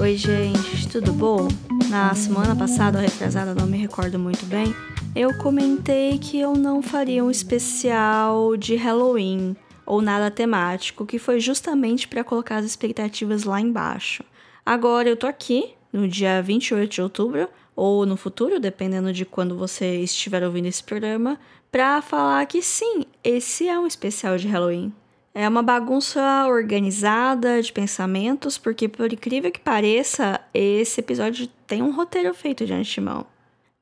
[0.00, 1.46] Oi, gente, tudo bom?
[1.90, 4.74] Na semana passada, ou retrasada, não me recordo muito bem,
[5.14, 11.38] eu comentei que eu não faria um especial de Halloween ou nada temático, que foi
[11.38, 14.24] justamente para colocar as expectativas lá embaixo.
[14.64, 19.54] Agora eu tô aqui, no dia 28 de outubro, ou no futuro, dependendo de quando
[19.54, 21.38] você estiver ouvindo esse programa,
[21.70, 24.94] para falar que sim, esse é um especial de Halloween.
[25.32, 31.92] É uma bagunça organizada de pensamentos, porque por incrível que pareça, esse episódio tem um
[31.92, 33.24] roteiro feito de antemão.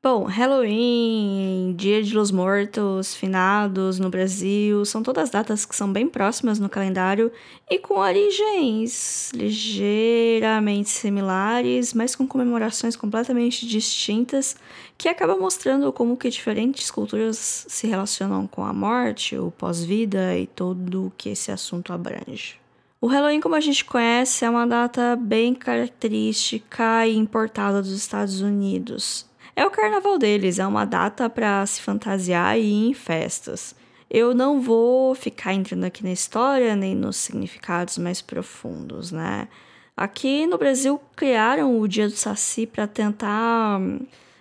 [0.01, 6.07] Bom, Halloween, Dia de los Mortos, Finados no Brasil, são todas datas que são bem
[6.07, 7.33] próximas no calendário
[7.69, 14.55] e com origens ligeiramente similares, mas com comemorações completamente distintas,
[14.97, 20.47] que acaba mostrando como que diferentes culturas se relacionam com a morte, o pós-vida e
[20.47, 22.55] todo o que esse assunto abrange.
[23.01, 28.41] O Halloween, como a gente conhece, é uma data bem característica e importada dos Estados
[28.41, 29.28] Unidos.
[29.59, 33.75] É o carnaval deles, é uma data para se fantasiar e ir em festas.
[34.09, 39.49] Eu não vou ficar entrando aqui na história nem nos significados mais profundos, né?
[39.97, 43.81] Aqui no Brasil criaram o Dia do Saci para tentar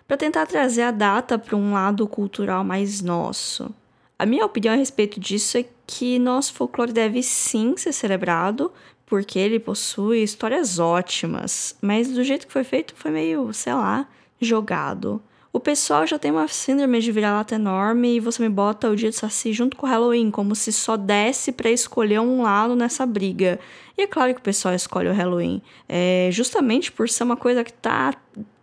[0.07, 3.73] para tentar trazer a data para um lado cultural mais nosso.
[4.19, 8.71] A minha opinião a respeito disso é que nosso folclore deve sim ser celebrado,
[9.03, 14.07] porque ele possui histórias ótimas, mas do jeito que foi feito foi meio, sei lá,
[14.39, 15.21] jogado.
[15.57, 19.09] O pessoal já tem uma síndrome de vira-lata enorme e você me bota o dia
[19.09, 23.05] de Saci junto com o Halloween, como se só desse para escolher um lado nessa
[23.07, 23.59] briga.
[23.97, 27.63] E é claro que o pessoal escolhe o Halloween, é, justamente por ser uma coisa
[27.63, 28.13] que tá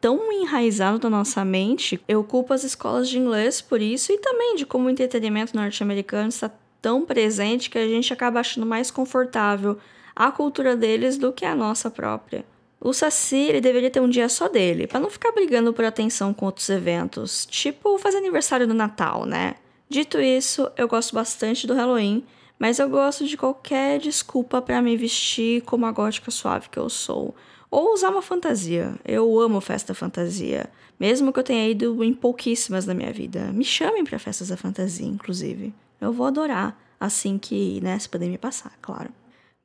[0.01, 2.01] tão enraizado na nossa mente.
[2.07, 6.29] Eu culpo as escolas de inglês por isso e também de como o entretenimento norte-americano
[6.29, 6.49] está
[6.81, 9.79] tão presente que a gente acaba achando mais confortável
[10.15, 12.45] a cultura deles do que a nossa própria.
[12.85, 16.35] O Saci ele deveria ter um dia só dele, para não ficar brigando por atenção
[16.35, 19.55] com outros eventos, tipo fazer aniversário do Natal, né?
[19.89, 22.23] Dito isso, eu gosto bastante do Halloween,
[22.59, 26.91] mas eu gosto de qualquer desculpa para me vestir como a gótica suave que eu
[26.91, 27.35] sou.
[27.71, 28.95] Ou usar uma fantasia.
[29.03, 30.69] Eu amo festa fantasia,
[31.01, 33.51] mesmo que eu tenha ido em pouquíssimas na minha vida.
[33.51, 35.73] Me chamem para festas da fantasia, inclusive.
[35.99, 39.09] Eu vou adorar, assim que, né, puder me passar, claro.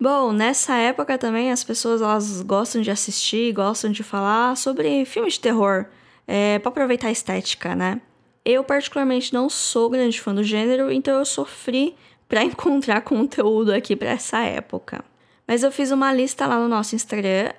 [0.02, 5.34] Bom, nessa época também as pessoas elas gostam de assistir, gostam de falar sobre filmes
[5.34, 5.88] de terror,
[6.26, 8.00] é, para aproveitar a estética, né?
[8.46, 11.98] Eu particularmente não sou grande fã do gênero, então eu sofri
[12.30, 15.04] para encontrar conteúdo aqui para essa época.
[15.46, 17.52] Mas eu fiz uma lista lá no nosso Instagram,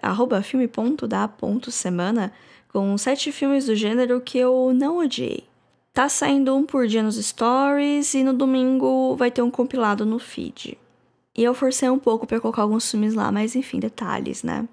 [0.42, 2.32] filme.da.semana,
[2.72, 5.44] com sete filmes do gênero que eu não odiei.
[5.92, 10.18] Tá saindo um por dia nos stories e no domingo vai ter um compilado no
[10.18, 10.78] feed.
[11.36, 14.68] E eu forcei um pouco para colocar alguns filmes lá, mas enfim, detalhes, né?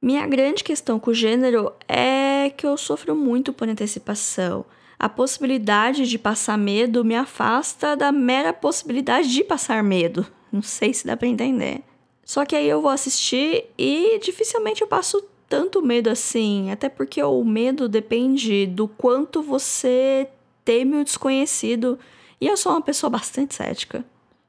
[0.00, 4.64] Minha grande questão com o gênero é que eu sofro muito por antecipação.
[4.98, 10.26] A possibilidade de passar medo me afasta da mera possibilidade de passar medo.
[10.52, 11.82] Não sei se dá para entender.
[12.24, 17.22] Só que aí eu vou assistir e dificilmente eu passo tanto medo assim, até porque
[17.22, 20.28] o medo depende do quanto você
[20.64, 21.98] teme o desconhecido.
[22.40, 24.04] E eu sou uma pessoa bastante cética.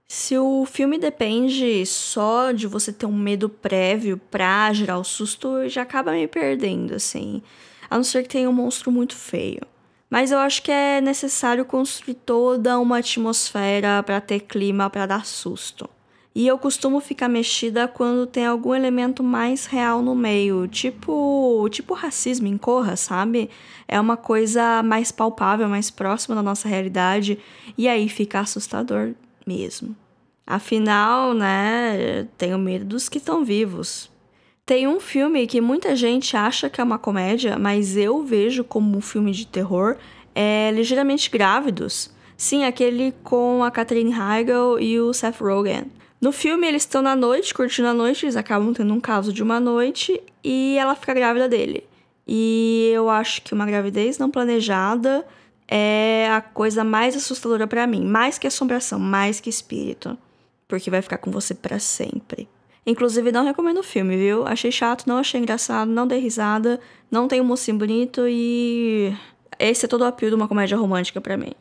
[0.07, 5.67] Se o filme depende só de você ter um medo prévio pra gerar o susto,
[5.67, 7.41] já acaba me perdendo, assim.
[7.89, 9.61] A não ser que tenha um monstro muito feio.
[10.09, 15.25] Mas eu acho que é necessário construir toda uma atmosfera para ter clima para dar
[15.25, 15.89] susto.
[16.33, 21.93] E eu costumo ficar mexida quando tem algum elemento mais real no meio, tipo, tipo
[21.93, 23.49] racismo em Corra, sabe?
[23.87, 27.39] É uma coisa mais palpável, mais próxima da nossa realidade,
[27.77, 29.13] e aí fica assustador
[29.47, 29.95] mesmo.
[30.45, 34.09] Afinal, né, tenho medo dos que estão vivos.
[34.65, 38.97] Tem um filme que muita gente acha que é uma comédia, mas eu vejo como
[38.97, 39.95] um filme de terror,
[40.35, 42.11] é Ligeiramente Grávidos.
[42.35, 45.85] Sim, aquele com a Catherine Heigl e o Seth Rogen.
[46.19, 49.41] No filme, eles estão na noite, curtindo a noite, eles acabam tendo um caso de
[49.41, 51.83] uma noite e ela fica grávida dele.
[52.27, 55.25] E eu acho que uma gravidez não planejada
[55.67, 60.17] é a coisa mais assustadora para mim, mais que assombração, mais que espírito,
[60.67, 62.47] porque vai ficar com você para sempre.
[62.85, 64.47] Inclusive, não recomendo o filme, viu?
[64.47, 66.79] Achei chato, não achei engraçado, não dei risada,
[67.11, 69.13] não tem um mocinho bonito e
[69.59, 71.51] esse é todo o apelo de uma comédia romântica para mim.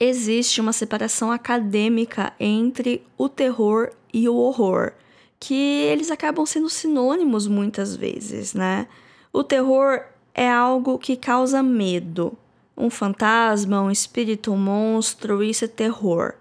[0.00, 4.92] Existe uma separação acadêmica entre o terror e o horror,
[5.38, 8.88] que eles acabam sendo sinônimos muitas vezes, né?
[9.32, 10.00] O terror
[10.34, 12.36] é algo que causa medo,
[12.76, 16.34] um fantasma, um espírito, um monstro, isso é terror.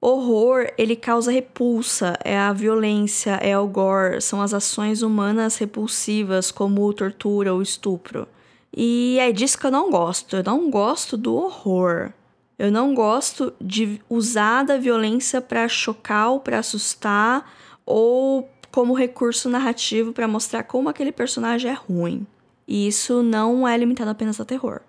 [0.00, 6.52] Horror, ele causa repulsa, é a violência, é o gore, são as ações humanas repulsivas,
[6.52, 8.28] como tortura ou estupro.
[8.76, 10.36] E é disso que eu não gosto.
[10.36, 12.12] Eu não gosto do horror.
[12.56, 17.50] Eu não gosto de usar da violência para chocar ou para assustar
[17.84, 22.26] ou como recurso narrativo para mostrar como aquele personagem é ruim.
[22.66, 24.80] E isso não é limitado apenas a terror.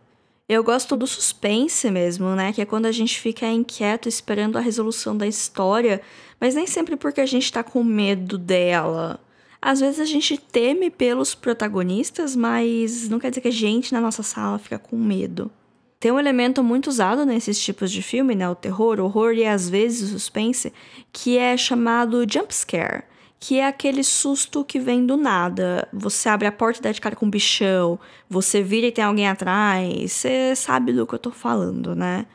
[0.50, 2.51] Eu gosto do suspense mesmo, né?
[2.51, 6.01] Que é quando a gente fica inquieto esperando a resolução da história,
[6.42, 9.19] mas nem sempre porque a gente tá com medo dela.
[9.62, 14.01] Às vezes a gente teme pelos protagonistas, mas não quer dizer que a gente na
[14.01, 15.51] nossa sala fica com medo.
[16.00, 18.50] Tem um elemento muito usado nesses tipos de filme, né?
[18.50, 20.74] O terror, o horror e às vezes o suspense,
[21.13, 23.04] que é chamado jump scare
[23.39, 25.88] que é aquele susto que vem do nada.
[25.94, 27.97] Você abre a porta e dá de cara com um bichão,
[28.30, 32.25] você vira e tem alguém atrás, você sabe do que eu tô falando, né?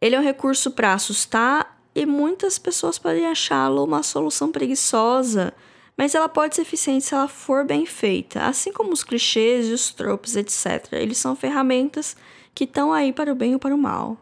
[0.00, 5.52] Ele é um recurso para assustar e muitas pessoas podem achá-lo uma solução preguiçosa,
[5.96, 9.72] mas ela pode ser eficiente se ela for bem feita, assim como os clichês e
[9.72, 10.92] os tropes, etc.
[10.92, 12.16] Eles são ferramentas
[12.54, 14.16] que estão aí para o bem ou para o mal.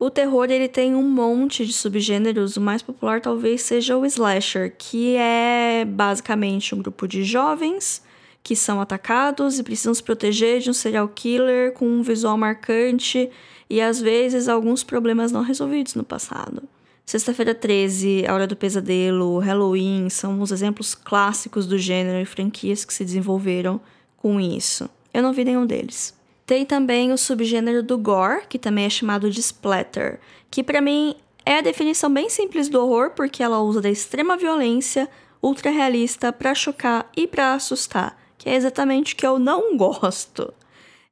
[0.00, 4.72] O terror ele tem um monte de subgêneros, o mais popular talvez seja o slasher,
[4.78, 8.00] que é basicamente um grupo de jovens
[8.40, 13.28] que são atacados e precisam se proteger de um serial killer com um visual marcante
[13.68, 16.62] e às vezes alguns problemas não resolvidos no passado.
[17.04, 22.84] Sexta-feira 13, A Hora do Pesadelo, Halloween são os exemplos clássicos do gênero e franquias
[22.84, 23.80] que se desenvolveram
[24.16, 24.88] com isso.
[25.12, 26.17] Eu não vi nenhum deles.
[26.48, 30.18] Tem também o subgênero do gore, que também é chamado de splatter,
[30.50, 31.14] que para mim
[31.44, 35.10] é a definição bem simples do horror, porque ela usa da extrema violência
[35.42, 40.50] ultra realista para chocar e para assustar, que é exatamente o que eu não gosto.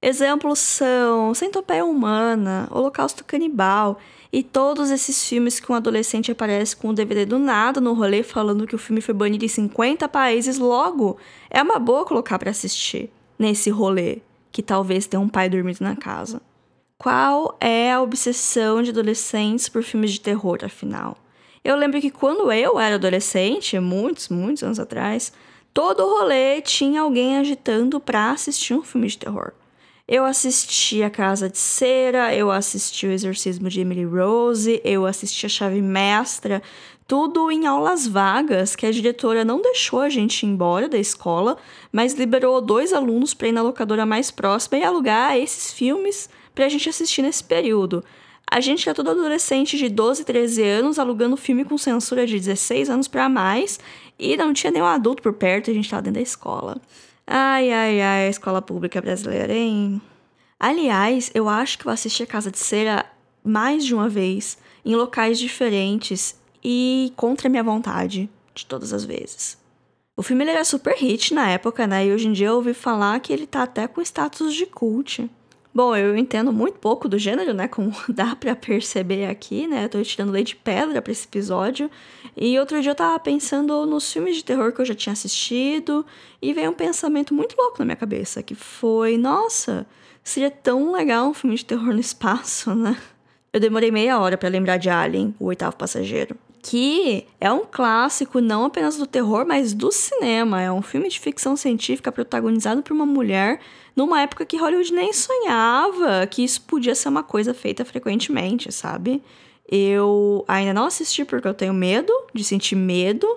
[0.01, 3.99] Exemplos são Centopeia Humana, Holocausto Canibal
[4.33, 8.23] e todos esses filmes que um adolescente aparece com o DVD do nada no rolê
[8.23, 11.19] falando que o filme foi banido em 50 países, logo
[11.51, 14.23] é uma boa colocar para assistir nesse rolê
[14.57, 16.41] que talvez tenha um pai dormindo na casa.
[16.97, 21.19] Qual é a obsessão de adolescentes por filmes de terror, afinal?
[21.63, 25.31] Eu lembro que quando eu era adolescente, muitos, muitos anos atrás,
[25.75, 29.53] todo rolê tinha alguém agitando pra assistir um filme de terror.
[30.09, 35.45] Eu assisti A Casa de Cera, eu assisti O Exorcismo de Emily Rose, eu assisti
[35.45, 36.63] A Chave Mestra,
[37.07, 41.57] tudo em aulas vagas, que a diretora não deixou a gente ir embora da escola,
[41.93, 46.67] mas liberou dois alunos para ir na locadora mais próxima e alugar esses filmes para
[46.67, 48.05] a gente assistir nesse período.
[48.49, 52.91] A gente é todo adolescente de 12, 13 anos, alugando filme com censura de 16
[52.91, 53.79] anos para mais,
[54.19, 56.77] e não tinha nenhum adulto por perto, a gente estava dentro da escola.
[57.27, 60.01] Ai, ai, ai, a escola pública brasileira, hein?
[60.59, 63.05] Aliás, eu acho que eu assisti a Casa de Cera
[63.45, 66.37] mais de uma vez, em locais diferentes,
[66.69, 69.57] e contra a minha vontade, de todas as vezes.
[70.17, 72.07] O filme ele era super hit na época, né?
[72.07, 75.31] E hoje em dia eu ouvi falar que ele tá até com status de cult.
[75.73, 77.69] Bom, eu entendo muito pouco do gênero, né?
[77.69, 79.85] Como dá para perceber aqui, né?
[79.85, 81.89] Eu tô tirando leite de pedra para esse episódio.
[82.37, 86.05] E outro dia eu tava pensando nos filmes de terror que eu já tinha assistido
[86.43, 89.87] e veio um pensamento muito louco na minha cabeça, que foi, nossa,
[90.25, 92.99] seria tão legal um filme de terror no espaço, né?
[93.53, 96.37] Eu demorei meia hora para lembrar de Alien, o oitavo passageiro
[96.67, 100.61] que é um clássico não apenas do terror, mas do cinema.
[100.61, 103.61] É um filme de ficção científica protagonizado por uma mulher
[103.95, 109.23] numa época que Hollywood nem sonhava que isso podia ser uma coisa feita frequentemente, sabe?
[109.71, 113.29] Eu ainda não assisti porque eu tenho medo de sentir medo,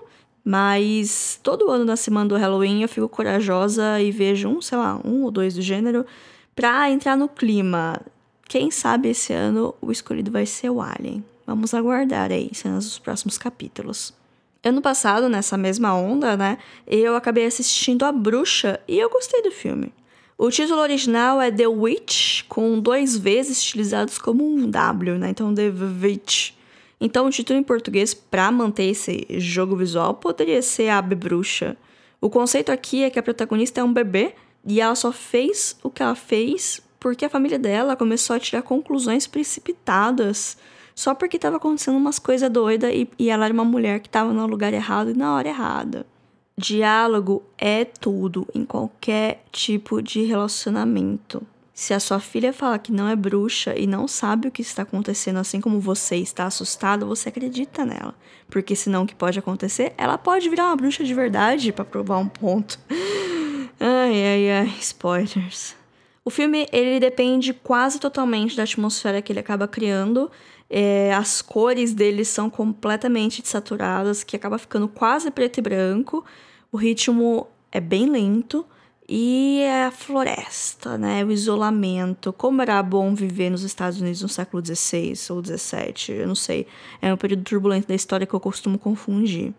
[0.44, 5.00] mas todo ano na semana do Halloween eu fico corajosa e vejo um, sei lá,
[5.06, 6.04] um ou dois do gênero
[6.56, 8.02] pra entrar no clima.
[8.48, 11.24] Quem sabe esse ano o escolhido vai ser o Alien.
[11.50, 14.14] Vamos aguardar aí cenas dos próximos capítulos.
[14.64, 19.50] Ano passado, nessa mesma onda, né, eu acabei assistindo A Bruxa e eu gostei do
[19.50, 19.92] filme.
[20.38, 25.32] O título original é The Witch, com dois V's estilizados como um W, né?
[25.32, 26.52] Então, The Witch.
[27.02, 31.76] Então, o título em português, para manter esse jogo visual, poderia ser A Bruxa.
[32.22, 35.90] O conceito aqui é que a protagonista é um bebê e ela só fez o
[35.90, 40.58] que ela fez porque a família dela começou a tirar conclusões precipitadas
[40.96, 44.34] só porque estava acontecendo umas coisas doidas e, e ela era uma mulher que estava
[44.34, 46.06] no lugar errado e na hora errada.
[46.58, 51.42] Diálogo é tudo em qualquer tipo de relacionamento.
[51.74, 54.82] Se a sua filha fala que não é bruxa e não sabe o que está
[54.82, 58.14] acontecendo, assim como você está assustado, você acredita nela.
[58.50, 59.94] Porque senão o que pode acontecer?
[59.98, 62.78] Ela pode virar uma bruxa de verdade para provar um ponto.
[63.80, 65.74] Ai, ai, ai, spoilers.
[66.26, 70.30] O filme ele depende quase totalmente da atmosfera que ele acaba criando
[70.70, 76.24] É, as cores deles são completamente desaturadas, que acaba ficando quase preto e branco.
[76.72, 78.66] O ritmo é bem lento.
[79.12, 81.26] E é a floresta, né?
[81.26, 82.32] O isolamento.
[82.32, 86.68] Como era bom viver nos Estados Unidos no século XVI ou XVII, eu não sei.
[87.02, 89.52] É um período turbulento da história que eu costumo confundir.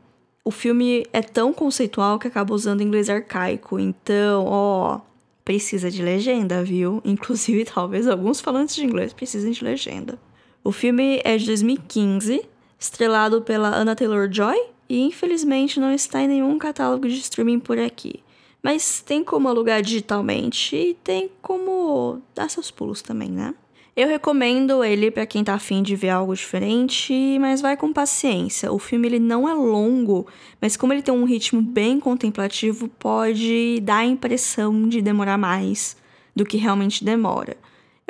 [0.44, 3.76] O filme é tão conceitual que acaba usando inglês arcaico.
[3.76, 5.00] Então, ó,
[5.44, 7.02] precisa de legenda, viu?
[7.04, 10.16] Inclusive, talvez alguns falantes de inglês precisem de legenda.
[10.62, 12.42] O filme é de 2015,
[12.78, 14.56] estrelado pela Anna Taylor-Joy
[14.90, 18.22] e infelizmente não está em nenhum catálogo de streaming por aqui.
[18.62, 23.54] Mas tem como alugar digitalmente e tem como dar seus pulos também, né?
[23.96, 28.70] Eu recomendo ele para quem tá afim de ver algo diferente, mas vai com paciência.
[28.70, 30.26] O filme ele não é longo,
[30.60, 35.96] mas como ele tem um ritmo bem contemplativo, pode dar a impressão de demorar mais
[36.36, 37.56] do que realmente demora.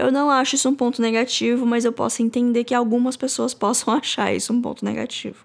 [0.00, 3.92] Eu não acho isso um ponto negativo, mas eu posso entender que algumas pessoas possam
[3.94, 5.44] achar isso um ponto negativo.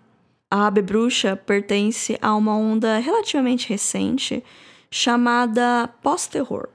[0.49, 4.41] A Ave Bruxa pertence a uma onda relativamente recente
[4.89, 6.69] chamada pós-terror.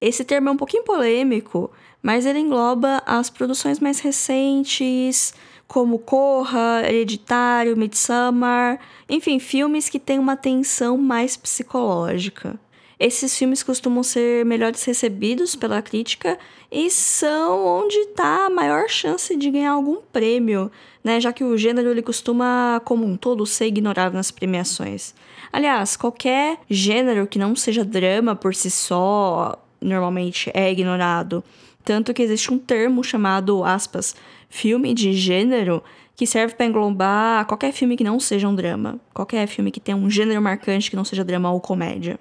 [0.00, 1.68] Esse termo é um pouquinho polêmico,
[2.00, 5.34] mas ele engloba as produções mais recentes,
[5.66, 8.78] como Corra, Hereditário, Midsommar,
[9.08, 12.56] enfim, filmes que têm uma tensão mais psicológica.
[12.98, 16.38] Esses filmes costumam ser melhores recebidos pela crítica
[16.72, 20.70] e são onde está a maior chance de ganhar algum prêmio,
[21.04, 21.20] né?
[21.20, 25.14] Já que o gênero ele costuma, como um todo, ser ignorado nas premiações.
[25.52, 31.44] Aliás, qualquer gênero que não seja drama por si só, normalmente é ignorado.
[31.84, 34.16] Tanto que existe um termo chamado, aspas,
[34.48, 35.84] filme de gênero,
[36.16, 38.98] que serve para englobar qualquer filme que não seja um drama.
[39.12, 42.18] Qualquer filme que tenha um gênero marcante que não seja drama ou comédia.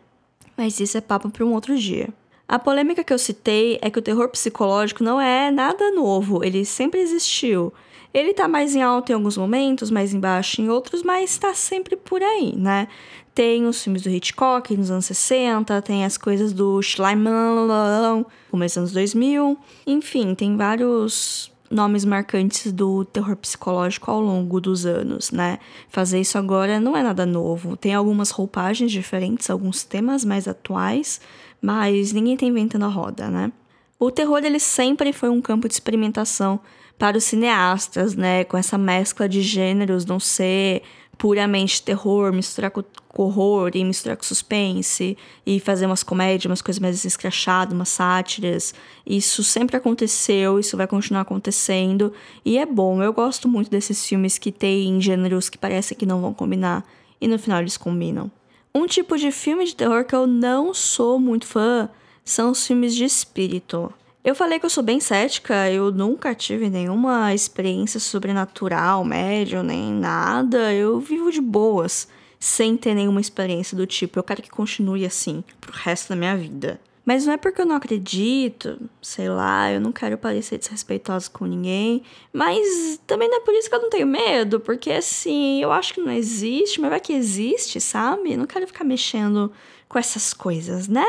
[0.57, 2.09] Mas isso é papo para um outro dia.
[2.47, 6.63] A polêmica que eu citei é que o terror psicológico não é nada novo, ele
[6.63, 7.73] sempre existiu.
[8.13, 11.97] Ele tá mais em alta em alguns momentos, mais embaixo em outros, mas tá sempre
[11.97, 12.87] por aí, né?
[13.33, 18.77] Tem os filmes do Hitchcock nos anos 60, tem as coisas do Schleiman, começo dos
[18.77, 19.57] anos 2000.
[19.85, 25.59] Enfim, tem vários nomes marcantes do terror psicológico ao longo dos anos, né?
[25.89, 27.75] Fazer isso agora não é nada novo.
[27.75, 31.19] Tem algumas roupagens diferentes, alguns temas mais atuais,
[31.61, 33.51] mas ninguém tá inventando a roda, né?
[33.99, 36.59] O terror ele sempre foi um campo de experimentação
[36.97, 38.43] para os cineastas, né?
[38.43, 40.83] Com essa mescla de gêneros não ser
[41.17, 42.83] puramente terror, misturar com,
[43.17, 48.73] horror e misturar com suspense e fazer umas comédias, umas coisas mais escrachadas, umas sátiras.
[49.05, 52.11] Isso sempre aconteceu, isso vai continuar acontecendo
[52.43, 53.01] e é bom.
[53.01, 56.85] Eu gosto muito desses filmes que têm gêneros que parecem que não vão combinar
[57.19, 58.29] e no final eles combinam.
[58.73, 61.89] Um tipo de filme de terror que eu não sou muito fã
[62.25, 63.93] são os filmes de espírito.
[64.25, 69.93] Eu falei que eu sou bem cética, eu nunca tive nenhuma experiência sobrenatural, médium, nem
[69.93, 70.73] nada.
[70.73, 72.07] Eu vivo de boas,
[72.39, 74.17] sem ter nenhuma experiência do tipo.
[74.17, 76.81] Eu quero que continue assim pro resto da minha vida.
[77.05, 81.45] Mas não é porque eu não acredito, sei lá, eu não quero parecer desrespeitosa com
[81.45, 82.01] ninguém.
[82.33, 85.93] Mas também não é por isso que eu não tenho medo, porque assim, eu acho
[85.93, 88.31] que não existe, mas vai que existe, sabe?
[88.33, 89.51] Eu não quero ficar mexendo
[89.87, 91.05] com essas coisas, né?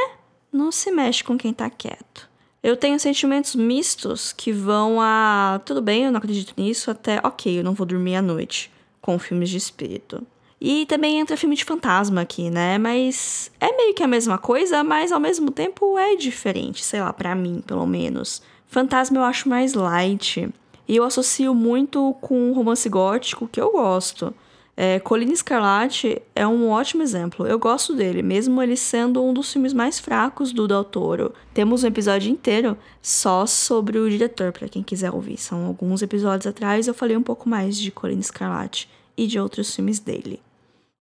[0.52, 2.25] Não se mexe com quem tá quieto.
[2.66, 5.60] Eu tenho sentimentos mistos que vão a.
[5.64, 9.16] Tudo bem, eu não acredito nisso, até ok, eu não vou dormir à noite com
[9.20, 10.26] filmes de espírito.
[10.60, 12.76] E também entra filme de fantasma aqui, né?
[12.76, 17.12] Mas é meio que a mesma coisa, mas ao mesmo tempo é diferente, sei lá,
[17.12, 18.42] para mim, pelo menos.
[18.66, 20.52] Fantasma eu acho mais light.
[20.88, 24.34] E eu associo muito com romance gótico, que eu gosto.
[24.76, 27.46] É, Colina Escarlate é um ótimo exemplo.
[27.46, 31.32] Eu gosto dele, mesmo ele sendo um dos filmes mais fracos do Del Toro.
[31.54, 35.38] Temos um episódio inteiro só sobre o diretor, para quem quiser ouvir.
[35.38, 39.74] São alguns episódios atrás eu falei um pouco mais de Colina Escarlate e de outros
[39.74, 40.40] filmes dele.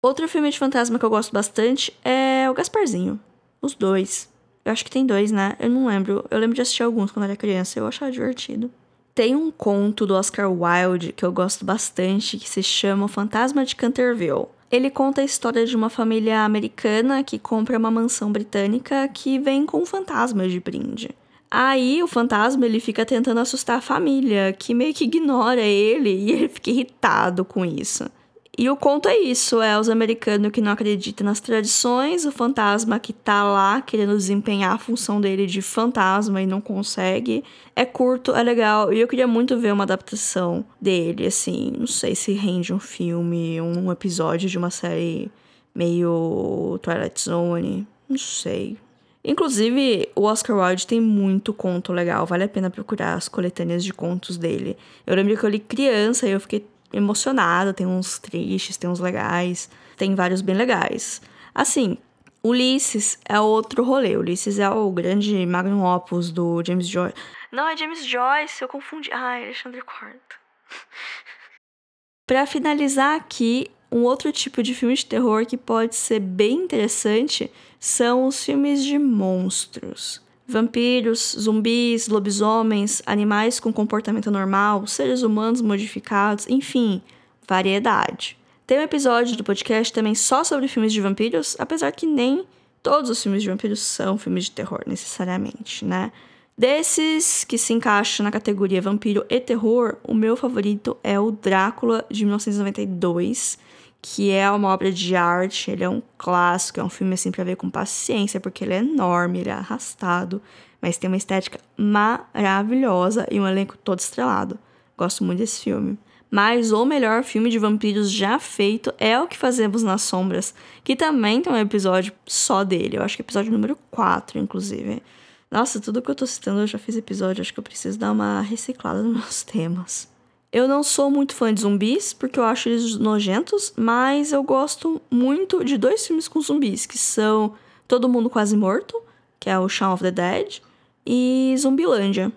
[0.00, 3.18] Outro filme de fantasma que eu gosto bastante é o Gasparzinho.
[3.60, 4.28] Os dois.
[4.64, 5.56] Eu acho que tem dois, né?
[5.58, 6.24] Eu não lembro.
[6.30, 7.80] Eu lembro de assistir alguns quando era criança.
[7.80, 8.70] Eu achava divertido.
[9.14, 13.64] Tem um conto do Oscar Wilde que eu gosto bastante que se chama O Fantasma
[13.64, 14.46] de Canterville.
[14.68, 19.64] Ele conta a história de uma família americana que compra uma mansão britânica que vem
[19.64, 21.10] com fantasmas de brinde.
[21.48, 26.32] Aí o fantasma ele fica tentando assustar a família, que meio que ignora ele e
[26.32, 28.10] ele fica irritado com isso.
[28.56, 32.98] E o conto é isso: é os americanos que não acreditam nas tradições, o fantasma
[32.98, 37.42] que tá lá querendo desempenhar a função dele de fantasma e não consegue.
[37.74, 41.72] É curto, é legal, e eu queria muito ver uma adaptação dele, assim.
[41.76, 45.30] Não sei se rende um filme, um episódio de uma série
[45.74, 47.86] meio Twilight Zone.
[48.08, 48.78] Não sei.
[49.24, 53.92] Inclusive, o Oscar Wilde tem muito conto legal, vale a pena procurar as coletâneas de
[53.92, 54.76] contos dele.
[55.06, 59.00] Eu lembro que eu li criança e eu fiquei emocionada, tem uns tristes, tem uns
[59.00, 61.20] legais, tem vários bem legais.
[61.54, 61.98] Assim,
[62.42, 64.16] Ulisses é outro rolê.
[64.16, 67.14] Ulisses é o grande magnum opus do James Joyce.
[67.50, 69.10] Não, é James Joyce, eu confundi.
[69.12, 70.36] Ah, é Alexandre Corto.
[72.26, 77.50] Para finalizar aqui, um outro tipo de filme de terror que pode ser bem interessante
[77.78, 80.23] são os filmes de monstros.
[80.46, 87.00] Vampiros, zumbis, lobisomens, animais com comportamento normal, seres humanos modificados, enfim,
[87.48, 88.36] variedade.
[88.66, 92.44] Tem um episódio do podcast também só sobre filmes de vampiros, apesar que nem
[92.82, 96.12] todos os filmes de vampiros são filmes de terror, necessariamente, né?
[96.56, 102.04] Desses que se encaixam na categoria vampiro e terror, o meu favorito é o Drácula
[102.08, 103.58] de 1992,
[104.06, 107.42] que é uma obra de arte, ele é um clássico, é um filme assim para
[107.42, 110.42] ver com paciência, porque ele é enorme, ele é arrastado,
[110.78, 114.58] mas tem uma estética maravilhosa e um elenco todo estrelado.
[114.94, 115.98] Gosto muito desse filme.
[116.30, 120.94] Mas o melhor filme de vampiros já feito é O que Fazemos nas Sombras, que
[120.94, 122.98] também tem um episódio só dele.
[122.98, 125.02] Eu acho que é episódio número 4, inclusive.
[125.50, 128.12] Nossa, tudo que eu tô citando eu já fiz episódio, acho que eu preciso dar
[128.12, 130.13] uma reciclada nos meus temas.
[130.54, 135.02] Eu não sou muito fã de zumbis, porque eu acho eles nojentos, mas eu gosto
[135.10, 137.54] muito de dois filmes com zumbis, que são
[137.88, 139.02] Todo Mundo Quase Morto,
[139.40, 140.60] que é o Shaun of the Dead,
[141.04, 142.30] e Zumbilândia.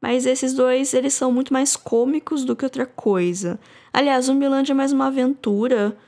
[0.00, 3.58] Mas esses dois, eles são muito mais cômicos do que outra coisa.
[3.92, 5.98] Aliás, Zumbilândia é mais uma aventura,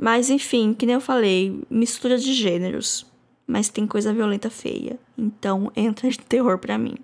[0.00, 3.04] mas enfim, que nem eu falei, mistura de gêneros.
[3.44, 6.94] Mas tem coisa violenta feia, então entra de terror para mim.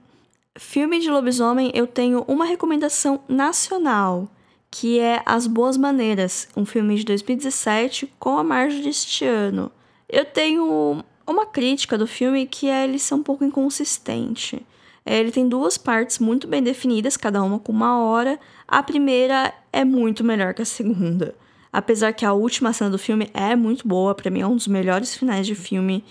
[0.57, 4.29] Filme de lobisomem, eu tenho uma recomendação nacional,
[4.71, 9.69] que é As Boas Maneiras, um filme de 2017 com a Marjorie deste ano.
[10.09, 14.65] Eu tenho uma crítica do filme que é ele ser um pouco inconsistente.
[15.05, 18.39] É, ele tem duas partes muito bem definidas, cada uma com uma hora.
[18.69, 21.35] A primeira é muito melhor que a segunda.
[21.73, 24.69] Apesar que a última cena do filme é muito boa, para mim é um dos
[24.69, 26.05] melhores finais de filme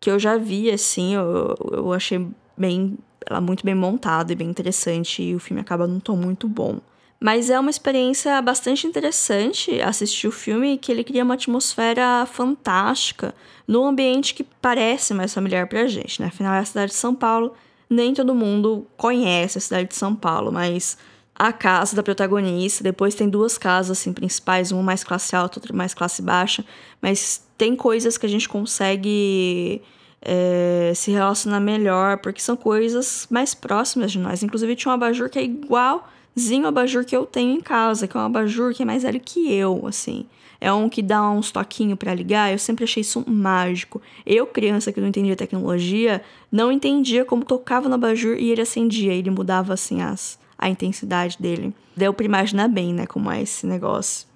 [0.00, 1.14] que eu já vi, assim.
[1.14, 2.26] Eu, eu achei
[2.56, 2.96] bem,
[3.28, 6.80] ela muito bem montada e bem interessante, e o filme acaba num tom muito bom.
[7.20, 13.34] Mas é uma experiência bastante interessante assistir o filme, que ele cria uma atmosfera fantástica
[13.68, 16.28] num ambiente que parece mais familiar pra gente, né?
[16.28, 17.52] Afinal, é a cidade de São Paulo
[17.90, 20.96] nem todo mundo conhece a cidade de São Paulo, mas
[21.34, 25.74] a casa da protagonista, depois tem duas casas assim principais, uma mais classe alta, outra
[25.74, 26.64] mais classe baixa,
[27.02, 29.82] mas tem coisas que a gente consegue
[30.22, 34.42] é, se relacionar melhor, porque são coisas mais próximas de nós.
[34.42, 38.16] Inclusive tinha um abajur que é igualzinho ao abajur que eu tenho em casa, que
[38.16, 40.26] é um abajur que é mais velho que eu, assim
[40.60, 42.52] é um que dá uns toquinhos para ligar.
[42.52, 44.00] Eu sempre achei isso mágico.
[44.26, 49.12] Eu, criança que não entendia tecnologia, não entendia como tocava no abajur e ele acendia,
[49.12, 51.72] ele mudava assim as, a intensidade dele.
[51.96, 54.28] Deu pra imaginar bem, né, como é esse negócio.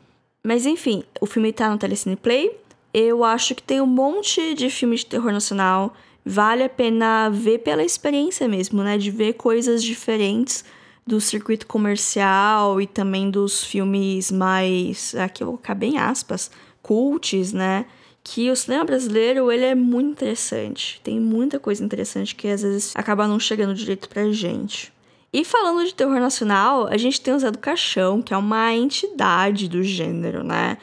[0.42, 2.50] Mas enfim, o filme tá no Telecine Play.
[2.94, 5.94] Eu acho que tem um monte de filme de terror nacional.
[6.24, 8.96] Vale a pena ver pela experiência mesmo, né?
[8.96, 10.64] De ver coisas diferentes
[11.04, 16.52] do circuito comercial e também dos filmes mais, aqui eu vou colocar bem aspas,
[16.82, 17.84] cults, né?
[18.22, 21.00] Que o cinema brasileiro, ele é muito interessante.
[21.02, 24.92] Tem muita coisa interessante que às vezes acaba não chegando direito pra gente.
[25.32, 28.72] E falando de terror nacional, a gente tem o Zé do Caixão, que é uma
[28.72, 30.78] entidade do gênero, né?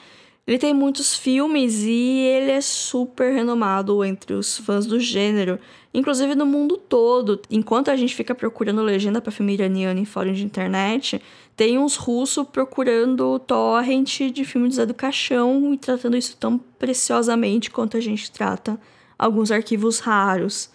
[0.51, 5.57] Ele tem muitos filmes e ele é super renomado entre os fãs do gênero
[5.93, 7.41] inclusive no mundo todo.
[7.49, 11.21] Enquanto a gente fica procurando legenda para filme iraniano em fórum de internet,
[11.55, 16.57] tem uns russos procurando torrent de filme do Zé do Caixão e tratando isso tão
[16.57, 18.79] preciosamente quanto a gente trata
[19.17, 20.69] alguns arquivos raros.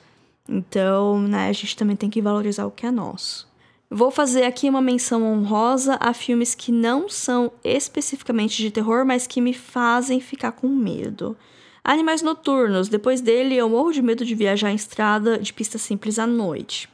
[0.48, 3.48] Então, né, a gente também tem que valorizar o que é nosso.
[3.90, 9.26] Vou fazer aqui uma menção honrosa a filmes que não são especificamente de terror, mas
[9.26, 11.36] que me fazem ficar com medo.
[11.84, 12.88] Animais noturnos.
[12.88, 16.88] Depois dele, eu morro de medo de viajar em estrada de pista simples à noite.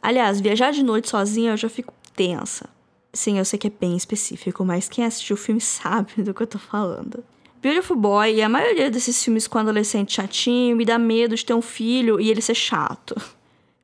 [0.00, 2.68] Aliás, viajar de noite sozinha eu já fico tensa.
[3.12, 6.42] Sim, eu sei que é bem específico, mas quem assistiu o filme sabe do que
[6.42, 7.24] eu tô falando.
[7.60, 11.54] Beautiful Boy e a maioria desses filmes com adolescente chatinho me dá medo de ter
[11.54, 13.16] um filho e ele ser chato.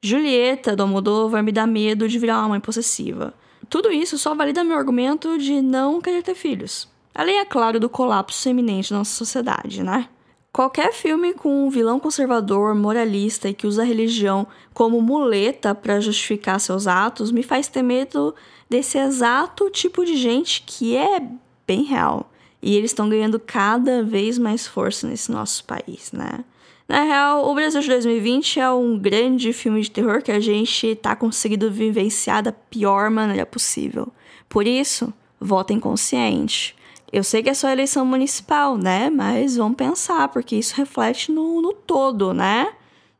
[0.04, 3.32] Julieta, do Almodóvar, me dá medo de virar uma mãe possessiva.
[3.68, 6.88] Tudo isso só valida meu argumento de não querer ter filhos.
[7.14, 10.08] Além, é claro, do colapso iminente da nossa sociedade, né?
[10.52, 16.00] Qualquer filme com um vilão conservador, moralista e que usa a religião como muleta para
[16.00, 18.34] justificar seus atos me faz ter medo
[18.68, 21.22] desse exato tipo de gente que é
[21.64, 22.28] bem real.
[22.60, 26.44] E eles estão ganhando cada vez mais força nesse nosso país, né?
[26.88, 30.94] Na real, o Brasil de 2020 é um grande filme de terror que a gente
[30.96, 34.12] tá conseguindo vivenciar da pior maneira possível.
[34.48, 36.76] Por isso, votem consciente.
[37.12, 39.10] Eu sei que é só eleição municipal, né?
[39.10, 42.72] Mas vamos pensar, porque isso reflete no, no todo, né?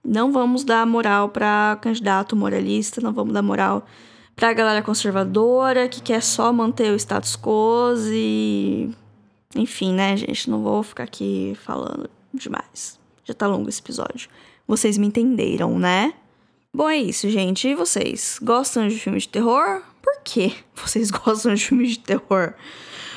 [0.05, 3.87] Não vamos dar moral para candidato moralista, não vamos dar moral
[4.35, 8.90] pra galera conservadora que quer só manter o status quo e.
[9.55, 10.48] Enfim, né, gente?
[10.48, 13.02] Não vou ficar aqui falando demais.
[13.25, 14.29] Já tá longo esse episódio.
[14.67, 16.15] Vocês me entenderam, né?
[16.75, 17.69] Bom, é isso, gente.
[17.69, 18.39] E vocês?
[18.43, 19.83] Gostam de filmes de terror?
[20.01, 22.55] Por que vocês gostam de filmes de terror?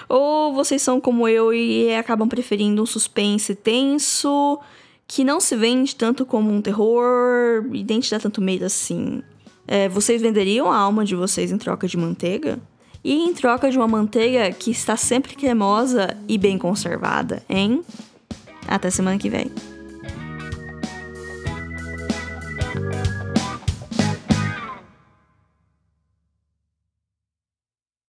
[0.07, 4.59] Ou vocês são como eu e acabam preferindo um suspense tenso
[5.07, 9.23] que não se vende tanto como um terror e nem te dá tanto medo assim?
[9.67, 12.59] É, vocês venderiam a alma de vocês em troca de manteiga?
[13.03, 17.83] E em troca de uma manteiga que está sempre cremosa e bem conservada, hein?
[18.67, 19.51] Até semana que vem.